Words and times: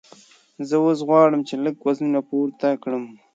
زه 0.67 0.75
اوس 0.83 0.99
غواړم 1.07 1.41
چې 1.47 1.55
لږ 1.63 1.75
وزنونه 1.85 2.19
پورته 2.29 2.67
کړم. 2.83 3.05